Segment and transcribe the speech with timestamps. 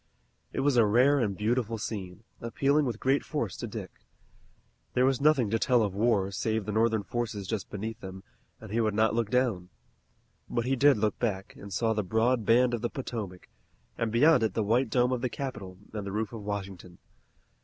[0.51, 3.91] It was a rare and beautiful scene, appealing with great force to Dick.
[4.95, 8.23] There was nothing to tell of war save the Northern forces just beneath them,
[8.59, 9.69] and he would not look down.
[10.49, 13.47] But he did look back, and saw the broad band of the Potomac,
[13.95, 16.97] and beyond it the white dome of the Capitol and the roof of Washington.